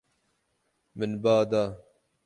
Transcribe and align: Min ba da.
Min 0.97 1.11
ba 1.23 1.35
da. 1.51 1.63